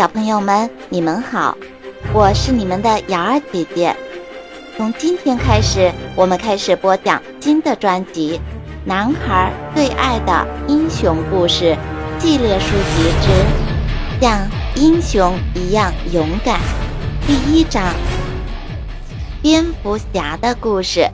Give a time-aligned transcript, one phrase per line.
[0.00, 1.58] 小朋友们，你们好，
[2.14, 3.94] 我是你们的瑶儿姐姐。
[4.74, 8.38] 从今天开始，我们开始播讲新的专辑
[8.86, 11.76] 《男孩最爱的英雄故事》
[12.18, 13.28] 系列书籍之
[14.22, 16.58] 《像英雄一样勇敢》
[17.26, 17.92] 第一章：
[19.42, 21.10] 蝙蝠侠的故事。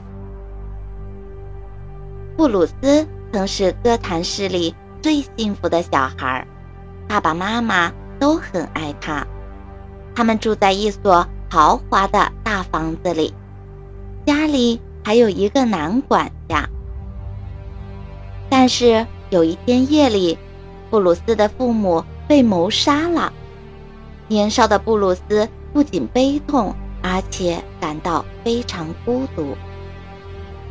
[2.37, 6.47] 布鲁斯曾是哥谭市里最幸福的小孩，
[7.09, 9.25] 爸爸妈妈都很爱他。
[10.15, 13.33] 他们住在一所豪华的大房子里，
[14.25, 16.69] 家里还有一个男管家。
[18.49, 20.37] 但是有一天夜里，
[20.89, 23.33] 布鲁斯的父母被谋杀了。
[24.27, 29.55] 年少的布鲁斯不仅悲痛，而且感到非常孤独。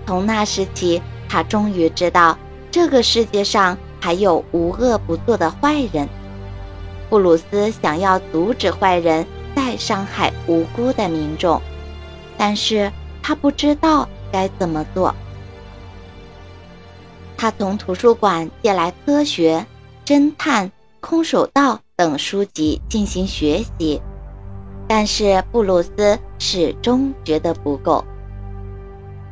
[0.06, 1.02] 从那时起。
[1.28, 2.38] 他终于知道，
[2.70, 6.08] 这个世界上还有无恶不作的坏人。
[7.08, 11.62] 布鲁斯想要阻止坏人再伤害无辜的民众，
[12.36, 15.14] 但是他不知道该怎么做。
[17.36, 19.66] 他从图书馆借来科学、
[20.04, 24.00] 侦探、空手道等书籍进行学习，
[24.88, 28.04] 但是布鲁斯始终觉得不够。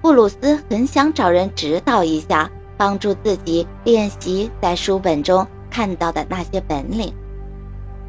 [0.01, 7.13] 布鲁斯很想找人指导一下，帮助自己练习在书本中看到的那些本领。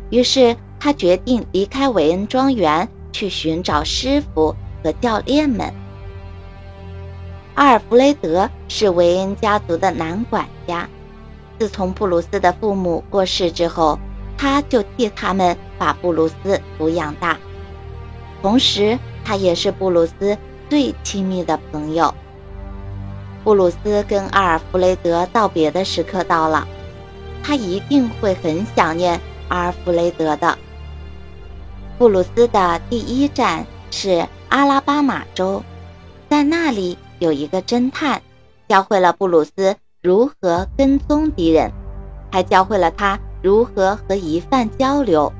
[0.09, 5.73] 于是他决定离开韦恩庄园，去寻找师傅和教练们。
[7.55, 10.89] 阿尔弗雷德是韦恩家族的男管家，
[11.57, 13.99] 自从布鲁斯的父母过世之后，
[14.37, 17.37] 他就替他们把布鲁斯抚养大，
[18.41, 20.37] 同时他也是布鲁斯。
[20.67, 22.15] 最亲密的朋友，
[23.43, 26.67] 布鲁斯跟阿尔弗雷德道别的时刻到了，
[27.43, 30.57] 他一定会很想念阿尔弗雷德的。
[31.97, 35.63] 布鲁斯的第一站是阿拉巴马州，
[36.29, 38.21] 在那里有一个侦探，
[38.67, 41.71] 教会了布鲁斯如何跟踪敌人，
[42.31, 45.31] 还教会了他如何和疑犯交流。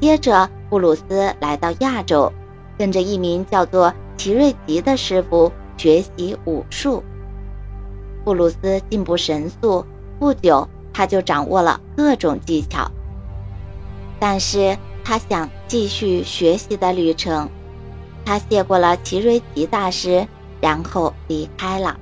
[0.00, 2.32] 接着，布鲁斯来到亚洲，
[2.78, 3.94] 跟着一名叫做。
[4.18, 7.02] 奇瑞吉的师傅学习武术，
[8.24, 9.84] 布鲁斯进步神速，
[10.20, 12.90] 不久他就掌握了各种技巧。
[14.18, 17.48] 但是他想继续学习的旅程，
[18.24, 20.26] 他谢过了奇瑞吉大师，
[20.60, 21.98] 然后离开了。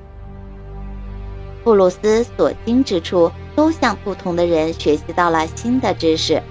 [1.64, 6.42] 布鲁斯所经之处，都向不同的人学习到了新的知识。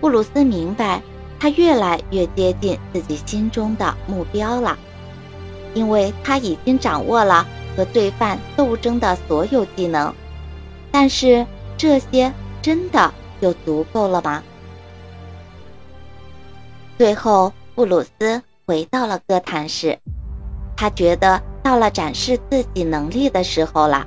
[0.00, 1.02] 布鲁斯明白。
[1.36, 4.78] 他越来越接近自己心中的目标了，
[5.74, 10.14] 因为他已经掌握了和罪犯斗争的所有技能。
[10.94, 11.44] 但是
[11.76, 12.32] 这些
[12.62, 14.44] 真的就足够了吗？
[16.96, 19.98] 最后，布鲁斯回到了哥谭市，
[20.76, 24.06] 他觉得到了展示自己能力的时候了。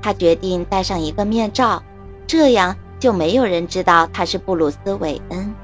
[0.00, 1.82] 他决定戴上一个面罩，
[2.26, 5.54] 这样就没有人知道他是布鲁斯·韦恩。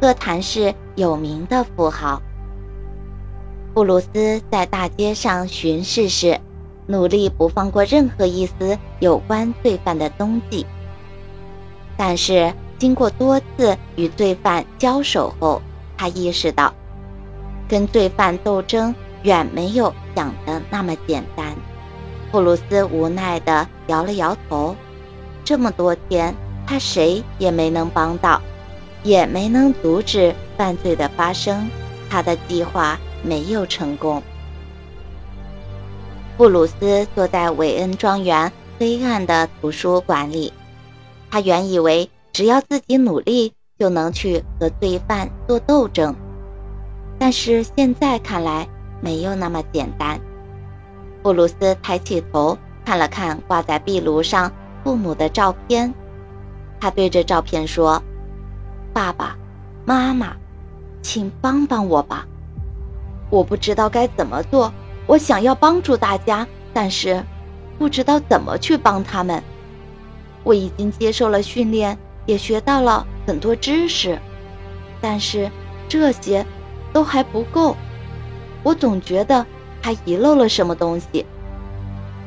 [0.00, 2.22] 哥谭市有名的富豪
[3.74, 6.40] 布鲁斯在大街上巡视时，
[6.86, 10.66] 努力不放过任何一丝有关罪犯的踪迹。
[11.96, 15.62] 但是经过多次与罪犯交手后，
[15.96, 16.74] 他意识到，
[17.68, 21.54] 跟罪犯斗争远没有想的那么简单。
[22.30, 24.76] 布鲁斯无奈地摇了摇头，
[25.44, 26.34] 这么多天，
[26.66, 28.40] 他谁也没能帮到。
[29.02, 31.70] 也没能阻止犯罪的发生，
[32.10, 34.20] 他的计划没有成功。
[36.36, 40.52] 布鲁斯坐在韦恩庄园黑暗的图书馆里，
[41.30, 46.14] 他原以为只要自己努力就能去和罪犯做斗争，
[47.18, 48.68] 但是现在看来
[49.00, 50.20] 没有那么简单。
[51.22, 54.52] 布鲁斯抬起头看了看挂在壁炉上
[54.84, 55.94] 父母的照片，
[56.78, 58.02] 他对着照片说。
[58.92, 59.36] 爸爸
[59.86, 60.36] 妈妈，
[61.00, 62.26] 请帮帮我吧！
[63.30, 64.70] 我不知道该怎么做。
[65.06, 67.24] 我想要帮助大家，但是
[67.78, 69.42] 不知道怎么去帮他们。
[70.42, 74.18] 我已经接受了训练，也学到了很多知识，
[75.00, 75.50] 但是
[75.88, 76.44] 这些
[76.92, 77.76] 都还不够。
[78.62, 79.46] 我总觉得
[79.80, 81.24] 还遗漏了什么东西，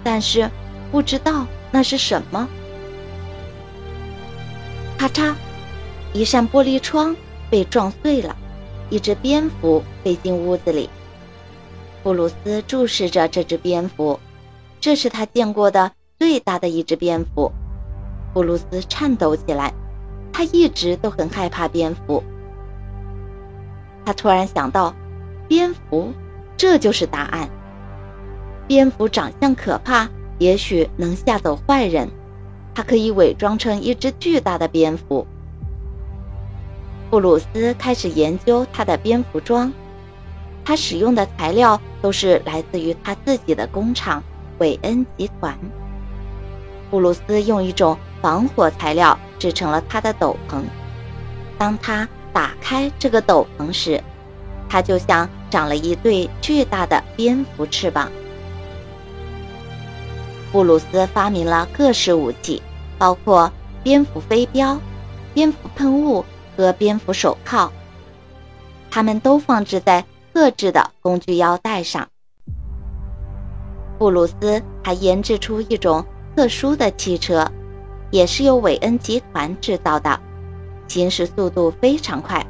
[0.03, 0.49] 但是
[0.91, 2.47] 不知道那是什么。
[4.97, 5.33] 咔嚓。
[6.11, 7.15] 一扇玻璃窗
[7.51, 8.35] 被撞碎了，
[8.89, 10.89] 一只蝙蝠飞进屋子里。
[12.01, 14.19] 布鲁斯注视着这只蝙蝠，
[14.79, 17.51] 这是他见过的最大的一只蝙蝠。
[18.33, 19.73] 布鲁斯颤抖起来，
[20.31, 22.23] 他一直都很害怕蝙蝠。
[24.05, 24.95] 他突然想到，
[25.47, 26.13] 蝙蝠，
[26.55, 27.49] 这就是答案。
[28.65, 32.09] 蝙蝠长相可怕，也许能吓走坏人。
[32.73, 35.27] 它可以伪装成一只巨大的蝙蝠。
[37.09, 39.73] 布鲁斯开始研究他的蝙蝠装，
[40.69, 44.23] 他使用的材料都是来自于他自己的工厂
[44.59, 45.57] 韦恩集团。
[46.91, 50.61] 布鲁斯用一种防火材料制成了他的斗篷。
[51.57, 54.03] 当他打开这个斗篷时，
[54.69, 58.11] 他就像长了一对巨大的蝙蝠翅膀。
[60.51, 62.61] 布鲁斯发明了各式武器，
[62.99, 63.51] 包括
[63.81, 64.79] 蝙蝠飞镖、
[65.33, 66.23] 蝙蝠喷雾
[66.55, 67.71] 和蝙蝠手铐。
[68.91, 70.05] 它们都放置在
[70.39, 72.07] 特制的工具腰带上。
[73.97, 77.51] 布鲁斯还研制出一种特殊的汽车，
[78.09, 80.17] 也是由韦恩集团制造的，
[80.87, 82.47] 行驶速度非常快。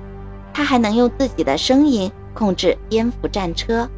[0.54, 3.90] 他还能用自己的声音控制蝙蝠战车。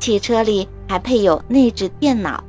[0.00, 2.42] 汽车里还配有内置电脑。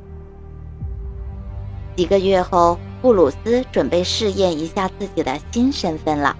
[1.94, 6.36] 几个月后，布鲁斯准备试验一下自己的新身份了。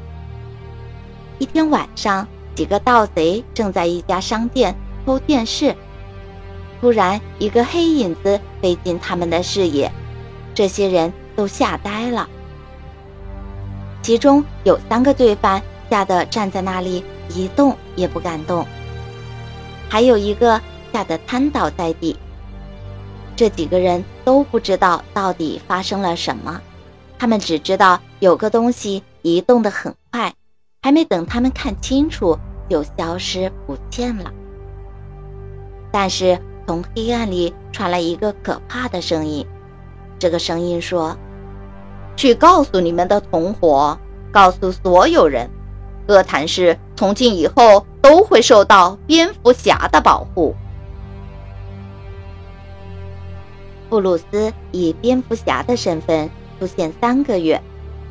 [1.38, 4.74] 一天晚上，几个盗贼正在一家商店
[5.04, 5.76] 偷电视，
[6.80, 9.92] 突然一个黑影子飞进他们的视野，
[10.54, 12.28] 这些人都吓呆了。
[14.02, 18.66] 其中有三个罪犯吓得站在那里一动也不敢动，
[19.90, 20.60] 还有一个
[20.92, 22.16] 吓得瘫倒在地。
[23.36, 26.62] 这几个人都不知道到底发生了什么，
[27.18, 29.94] 他们只知道有个东西移动得很，
[30.86, 32.38] 还没等他们看清楚，
[32.70, 34.32] 就消失不见了。
[35.90, 39.44] 但是从黑暗里传来一个可怕的声音，
[40.20, 41.18] 这个声音说
[42.14, 43.98] ：“去告诉你们的同伙，
[44.30, 45.50] 告诉所有人，
[46.06, 50.54] 哥谭市从今以后都会受到蝙蝠侠的保护。”
[53.90, 56.30] 布鲁斯以蝙蝠侠的身份
[56.60, 57.60] 出现三个月，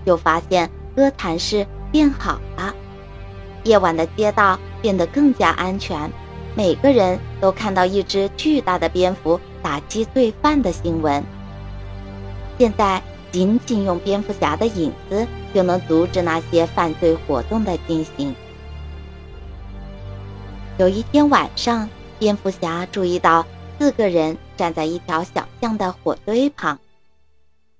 [0.05, 2.75] 就发现哥谭市变好了。
[3.63, 6.11] 夜晚的街道变得更加安全，
[6.53, 11.23] 每个人都看到一只巨大的蝙蝠打击罪犯的新闻。
[12.57, 13.01] 现在，
[13.31, 18.35] 仅仅用蝙蝠侠的影子就能阻止那些犯罪活动的进行。
[20.77, 21.89] 有一天晚上，
[22.19, 23.45] 蝙蝠侠注意到。
[23.77, 26.79] 四个人站在一条小巷的火堆旁，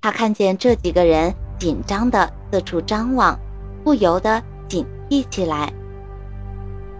[0.02, 3.40] 他看见这几个人紧张地四处张望，
[3.86, 5.72] 不由得警惕起来。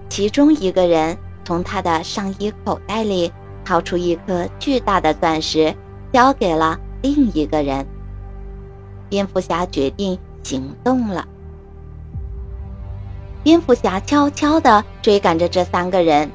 [0.08, 3.34] 其中一个人从他的上衣口袋里
[3.66, 5.76] 掏出一颗巨大的钻石，
[6.14, 7.88] 交给了另一个人。
[9.10, 11.28] 蝙蝠侠决定行动了。
[13.42, 16.30] 蝙蝠侠悄悄地追赶着这三个人。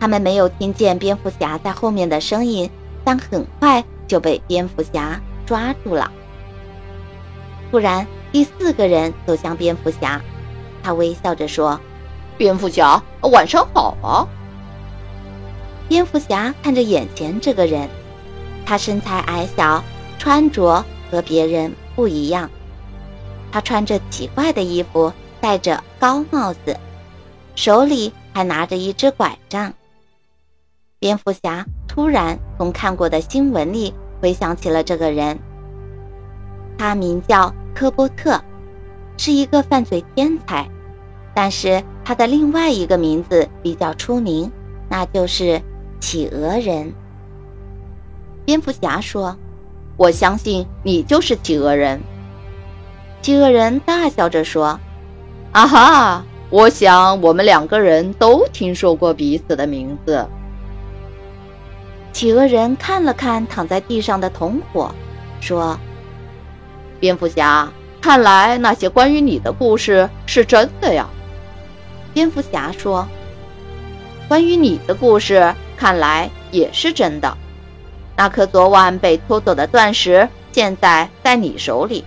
[0.00, 2.70] 他们没有听见蝙蝠侠在后面的声音，
[3.04, 6.10] 但很快就被蝙蝠侠抓住了。
[7.70, 10.20] 突然，第四个人走向蝙蝠侠，
[10.82, 11.78] 他微笑着说
[12.38, 14.26] ：“蝙蝠侠，晚上好啊。”
[15.88, 17.90] 蝙蝠侠看着眼前这个人，
[18.64, 19.84] 他身材矮小，
[20.18, 22.50] 穿着和别人不一样。
[23.52, 26.78] 他穿着奇怪的衣服，戴着高帽子，
[27.54, 29.74] 手里还拿着一只拐杖。
[30.98, 33.92] 蝙蝠侠突然从看过的新闻里
[34.22, 35.38] 回想起了这个人，
[36.78, 38.40] 他名叫科波特，
[39.16, 40.68] 是一个犯罪天才，
[41.34, 44.50] 但是他的另外一个名字比较出名，
[44.88, 45.60] 那就是
[46.00, 46.92] 企鹅人。
[48.44, 49.36] 蝙蝠侠说
[49.96, 52.00] ：“我相信你就是企鹅人。”
[53.22, 54.80] 企鹅人大笑着说
[55.52, 60.26] ：“啊哈，我想我们两个人都听说过彼此的名字。”
[62.12, 64.92] 企鹅人看了看躺在地上的同伙，
[65.40, 65.78] 说
[67.02, 71.08] ：“蝙蝠侠，看来那些关于你的故事是真的呀。”
[72.14, 73.08] 蝙蝠侠说
[74.28, 77.36] ：“关于你的故事，看来也是真的。
[78.16, 82.04] 那颗昨晚被偷走的钻石，现在在你手里。”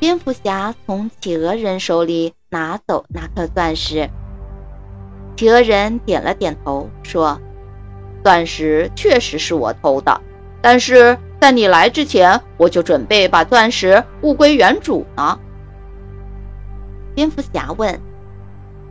[0.00, 4.10] 蝙蝠侠从企鹅人手里拿走那颗钻石，
[5.36, 7.40] 企鹅人点了点头，说。
[8.24, 10.20] 钻石确实是我偷的，
[10.62, 15.38] 但是在你来之前，我就准备把钻石物归原主呢。
[17.14, 18.00] 蝙蝠侠问：“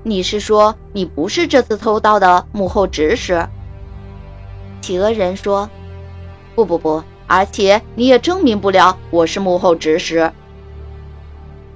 [0.06, 3.48] 你是说你不是这次偷盗的幕后指使？”
[4.82, 5.68] 企鹅人说
[6.54, 10.32] ：“不不不，而且你也证明不了我是幕后指使。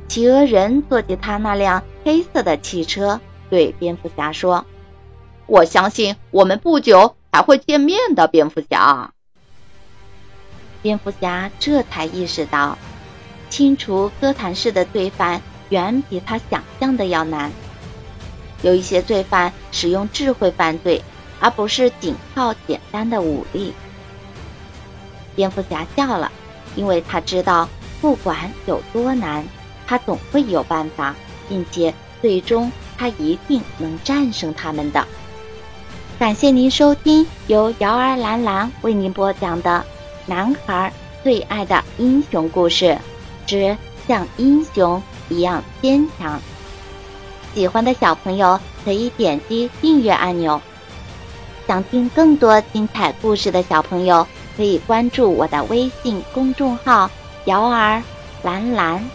[0.07, 3.19] 企鹅人坐进他那辆黑色的汽车，
[3.49, 4.63] 对蝙蝠侠说
[5.47, 9.09] ：“我相信我们不久还会见面的，蝙蝠侠。”
[10.81, 12.77] 蝙蝠侠这才意识到，
[13.49, 17.51] 清除哥谭市的罪犯远比他想象的要难。
[18.61, 21.03] 有一些罪犯使用智慧犯罪，
[21.39, 23.73] 而不是仅靠简单的武力。
[25.35, 26.31] 蝙蝠侠笑了，
[26.75, 27.69] 因为他知道，
[28.01, 29.45] 不管有多难，
[29.85, 31.15] 他总会有办法，
[31.47, 35.05] 并且最终他一定能战胜他们的。
[36.17, 39.85] 感谢您收听由瑶儿兰兰为您播讲的
[40.27, 40.93] 《男孩
[41.23, 42.95] 最爱的英雄故事
[43.47, 43.75] 之
[44.07, 46.37] 像英雄一样坚强》。
[47.55, 50.61] 喜欢的小朋友可以点击订阅按钮。
[51.65, 54.27] 想听更多精彩故事的小朋友。
[54.55, 57.07] 可以关注我的微信公众号
[57.45, 58.01] “摇儿
[58.41, 59.07] 蓝蓝”，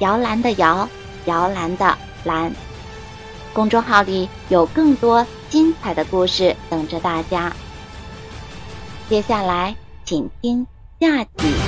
[0.00, 0.86] 摇篮的摇，
[1.24, 2.52] 摇篮的蓝。
[3.54, 7.50] 公众号里有更多精彩的故事等着大家。
[9.08, 9.74] 接下来，
[10.08, 10.66] 请听
[10.98, 11.67] 下集。